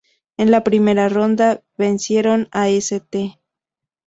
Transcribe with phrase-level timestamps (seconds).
[0.35, 3.37] En la primera ronda vencieron a St.